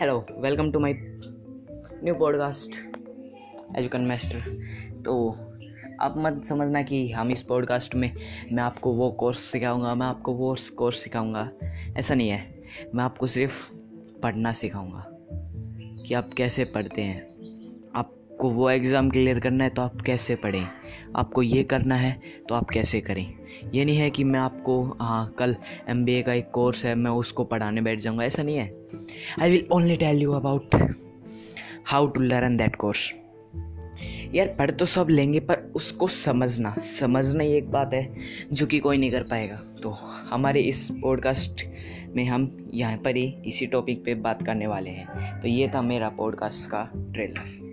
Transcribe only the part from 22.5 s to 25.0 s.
आप कैसे करें? ये नहीं है कि मैं आपको